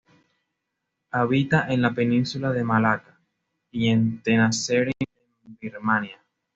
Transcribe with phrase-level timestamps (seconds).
[1.11, 3.19] Habita en la Península de Malaca
[3.69, 4.91] y en Tenasserim
[5.45, 6.19] en Birmania.